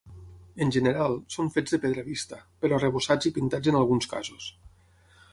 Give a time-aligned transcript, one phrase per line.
[0.65, 4.49] En general, són fets de pedra vista, però arrebossats i pintats en alguns casos.